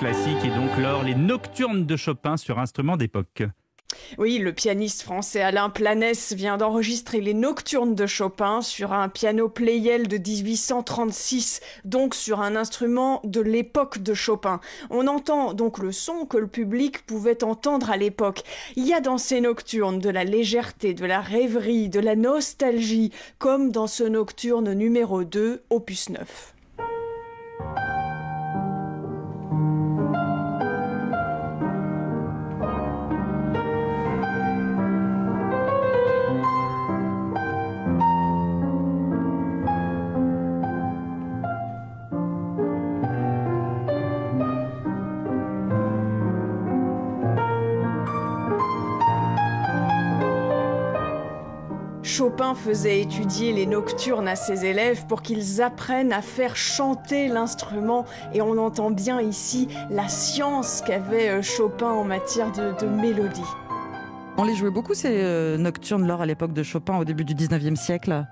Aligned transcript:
classique 0.00 0.42
et 0.46 0.48
donc 0.48 0.70
lors 0.78 1.02
les 1.02 1.14
nocturnes 1.14 1.84
de 1.84 1.94
Chopin 1.94 2.38
sur 2.38 2.58
instrument 2.58 2.96
d'époque. 2.96 3.42
Oui, 4.16 4.38
le 4.38 4.54
pianiste 4.54 5.02
français 5.02 5.42
Alain 5.42 5.68
Planès 5.68 6.32
vient 6.32 6.56
d'enregistrer 6.56 7.20
les 7.20 7.34
Nocturnes 7.34 7.94
de 7.94 8.06
Chopin 8.06 8.62
sur 8.62 8.94
un 8.94 9.10
piano 9.10 9.50
Pleyel 9.50 10.08
de 10.08 10.16
1836, 10.16 11.60
donc 11.84 12.14
sur 12.14 12.40
un 12.40 12.56
instrument 12.56 13.20
de 13.24 13.42
l'époque 13.42 13.98
de 13.98 14.14
Chopin. 14.14 14.60
On 14.88 15.06
entend 15.06 15.52
donc 15.52 15.76
le 15.76 15.92
son 15.92 16.24
que 16.24 16.38
le 16.38 16.46
public 16.46 17.04
pouvait 17.04 17.44
entendre 17.44 17.90
à 17.90 17.98
l'époque. 17.98 18.42
Il 18.76 18.86
y 18.86 18.94
a 18.94 19.00
dans 19.00 19.18
ces 19.18 19.42
nocturnes 19.42 19.98
de 19.98 20.08
la 20.08 20.24
légèreté, 20.24 20.94
de 20.94 21.04
la 21.04 21.20
rêverie, 21.20 21.90
de 21.90 22.00
la 22.00 22.16
nostalgie, 22.16 23.12
comme 23.38 23.70
dans 23.70 23.86
ce 23.86 24.04
nocturne 24.04 24.72
numéro 24.72 25.24
2, 25.24 25.62
opus 25.68 26.08
9. 26.08 26.54
Chopin 52.10 52.56
faisait 52.56 53.02
étudier 53.02 53.52
les 53.52 53.66
nocturnes 53.66 54.26
à 54.26 54.34
ses 54.34 54.66
élèves 54.66 55.06
pour 55.06 55.22
qu'ils 55.22 55.62
apprennent 55.62 56.12
à 56.12 56.22
faire 56.22 56.56
chanter 56.56 57.28
l'instrument 57.28 58.04
et 58.34 58.42
on 58.42 58.58
entend 58.58 58.90
bien 58.90 59.20
ici 59.20 59.68
la 59.90 60.08
science 60.08 60.82
qu'avait 60.84 61.28
euh, 61.28 61.40
Chopin 61.40 61.86
en 61.86 62.02
matière 62.02 62.50
de, 62.50 62.84
mélodie. 62.84 63.44
On 64.38 64.42
les 64.42 64.56
jouait 64.56 64.72
beaucoup 64.72 64.92
ces 64.92 65.22
euh, 65.22 65.56
nocturnes 65.56 66.04
lors 66.04 66.20
à 66.20 66.26
l'époque 66.26 66.52
de 66.52 66.64
Chopin 66.64 66.98
au 66.98 67.04
début 67.04 67.24
du 67.24 67.36
19e 67.36 67.76
siècle 67.76 68.26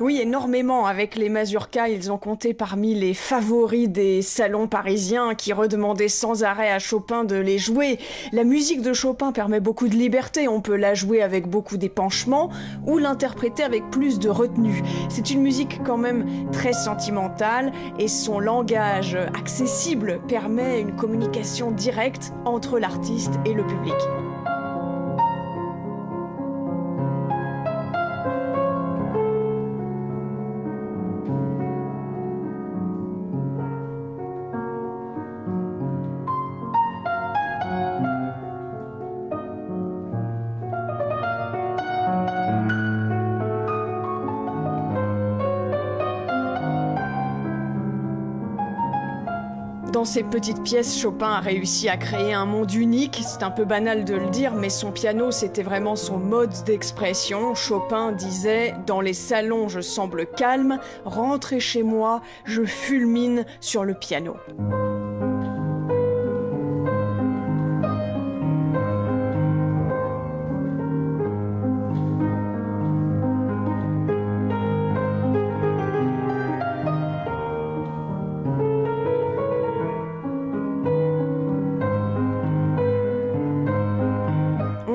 oui, 0.00 0.20
énormément. 0.20 0.86
Avec 0.86 1.16
les 1.16 1.28
mazurkas, 1.28 1.88
ils 1.88 2.12
ont 2.12 2.18
compté 2.18 2.54
parmi 2.54 2.94
les 2.94 3.14
favoris 3.14 3.88
des 3.88 4.22
salons 4.22 4.68
parisiens 4.68 5.34
qui 5.34 5.52
redemandaient 5.52 6.08
sans 6.08 6.44
arrêt 6.44 6.70
à 6.70 6.78
Chopin 6.78 7.24
de 7.24 7.36
les 7.36 7.58
jouer. 7.58 7.98
La 8.32 8.44
musique 8.44 8.82
de 8.82 8.92
Chopin 8.92 9.32
permet 9.32 9.60
beaucoup 9.60 9.88
de 9.88 9.94
liberté. 9.94 10.48
On 10.48 10.60
peut 10.60 10.76
la 10.76 10.94
jouer 10.94 11.22
avec 11.22 11.48
beaucoup 11.48 11.76
d'épanchement 11.76 12.50
ou 12.86 12.98
l'interpréter 12.98 13.62
avec 13.62 13.90
plus 13.90 14.18
de 14.18 14.28
retenue. 14.28 14.82
C'est 15.08 15.30
une 15.30 15.42
musique 15.42 15.80
quand 15.84 15.98
même 15.98 16.50
très 16.52 16.72
sentimentale 16.72 17.72
et 17.98 18.08
son 18.08 18.40
langage 18.40 19.16
accessible 19.38 20.20
permet 20.28 20.80
une 20.80 20.94
communication 20.96 21.70
directe 21.70 22.32
entre 22.44 22.78
l'artiste 22.78 23.32
et 23.44 23.52
le 23.52 23.66
public. 23.66 23.94
Dans 49.96 50.04
ces 50.04 50.24
petites 50.24 50.62
pièces, 50.62 50.98
Chopin 51.00 51.30
a 51.30 51.40
réussi 51.40 51.88
à 51.88 51.96
créer 51.96 52.34
un 52.34 52.44
monde 52.44 52.70
unique. 52.74 53.22
C'est 53.26 53.42
un 53.42 53.50
peu 53.50 53.64
banal 53.64 54.04
de 54.04 54.14
le 54.14 54.28
dire, 54.28 54.52
mais 54.52 54.68
son 54.68 54.92
piano, 54.92 55.30
c'était 55.30 55.62
vraiment 55.62 55.96
son 55.96 56.18
mode 56.18 56.52
d'expression. 56.66 57.54
Chopin 57.54 58.12
disait 58.12 58.74
Dans 58.86 59.00
les 59.00 59.14
salons, 59.14 59.70
je 59.70 59.80
semble 59.80 60.26
calme. 60.26 60.80
Rentrez 61.06 61.60
chez 61.60 61.82
moi, 61.82 62.20
je 62.44 62.62
fulmine 62.64 63.46
sur 63.60 63.84
le 63.84 63.94
piano. 63.94 64.36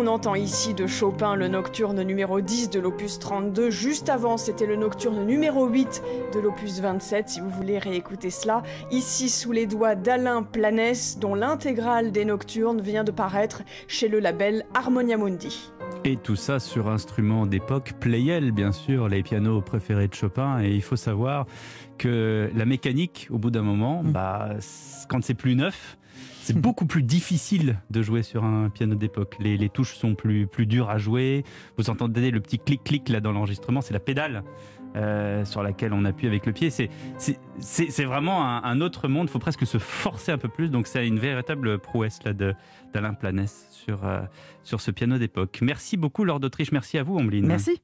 Entend 0.08 0.36
ici 0.36 0.74
de 0.74 0.88
Chopin 0.88 1.36
le 1.36 1.48
nocturne 1.48 2.02
numéro 2.04 2.42
10 2.42 2.70
de 2.70 2.80
l'opus 2.80 3.20
32. 3.20 3.70
Juste 3.70 4.10
avant, 4.10 4.38
c'était 4.38 4.66
le 4.66 4.76
nocturne 4.76 5.26
numéro 5.26 5.68
8 5.68 6.04
de 6.34 6.40
l'opus 6.40 6.80
27, 6.80 7.30
si 7.30 7.40
vous 7.40 7.50
voulez 7.50 7.78
réécouter 7.78 8.30
cela. 8.30 8.64
Ici, 8.92 9.30
sous 9.30 9.52
les 9.52 9.66
doigts 9.66 9.96
d'Alain 9.96 10.44
Planès, 10.44 11.20
dont 11.20 11.36
l'intégrale 11.36 12.12
des 12.12 12.26
nocturnes 12.26 12.82
vient 12.82 13.04
de 13.04 13.12
paraître 13.12 13.64
chez 13.88 14.08
le 14.08 14.20
label 14.20 14.66
Harmonia 14.74 15.18
Mundi. 15.18 15.72
Et 16.04 16.18
tout 16.18 16.36
ça 16.36 16.60
sur 16.60 16.90
instrument 16.90 17.46
d'époque, 17.46 17.94
Pleyel 18.00 18.52
bien 18.52 18.72
sûr, 18.72 19.08
les 19.08 19.24
pianos 19.24 19.62
préférés 19.62 20.08
de 20.08 20.14
Chopin. 20.14 20.62
Et 20.62 20.72
il 20.72 20.82
faut 20.82 20.96
savoir 20.96 21.46
que 21.98 22.50
la 22.56 22.66
mécanique, 22.66 23.28
au 23.30 23.38
bout 23.38 23.52
d'un 23.52 23.62
moment, 23.62 24.04
mm. 24.04 24.12
bah, 24.12 24.50
quand 25.08 25.24
c'est 25.24 25.36
plus 25.36 25.56
neuf, 25.56 25.98
c'est 26.42 26.58
beaucoup 26.60 26.86
plus 26.86 27.04
difficile 27.04 27.78
de 27.90 28.02
jouer 28.02 28.24
sur 28.24 28.44
un 28.44 28.70
piano 28.70 28.96
d'époque. 28.96 29.38
Les, 29.40 29.70
touches 29.70 29.96
sont 29.96 30.16
plus, 30.16 30.48
plus 30.48 30.66
dures 30.66 30.90
à 30.90 30.98
jouer. 30.98 31.44
Vous 31.78 31.90
entendez 31.90 32.32
le 32.32 32.40
petit 32.40 32.60
clic-clic 32.60 33.10
là 33.10 33.20
dans 33.20 33.32
l'enregistrement, 33.32 33.82
c'est 33.82 33.94
la 33.94 34.00
pédale. 34.00 34.44
Euh, 34.98 35.46
sur 35.46 35.64
laquelle 35.64 35.94
on 35.94 36.04
appuie 36.04 36.28
avec 36.28 36.46
le 36.46 36.52
pied. 36.52 36.70
C'est 36.70 38.04
vraiment 38.04 38.46
un, 38.46 38.82
autre 38.82 39.08
monde. 39.08 39.30
Il 39.30 39.32
faut 39.32 39.40
presque 39.40 39.66
se 39.66 39.78
forcer 39.78 40.34
un 40.34 40.38
peu 40.38 40.50
plus. 40.50 40.70
Donc 40.70 40.86
c'est 40.86 41.08
une 41.08 41.18
véritable 41.18 41.80
prouesse 41.80 42.20
là 42.26 42.34
d'Alain 42.34 43.14
Planès 43.14 43.70
sur, 43.72 44.06
euh, 44.06 44.20
sur 44.64 44.82
ce 44.82 44.92
piano 44.92 45.18
d'époque. 45.18 45.60
Merci 45.62 45.96
beaucoup, 45.96 46.26
Lord 46.26 46.42
d'Autriche. 46.42 46.74
Merci 46.74 46.98
à 46.98 47.04
vous, 47.04 47.18
Ambline. 47.18 47.48
Merci. 47.48 47.80